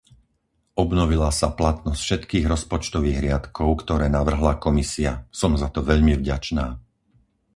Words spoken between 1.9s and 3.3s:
všetkých rozpočtových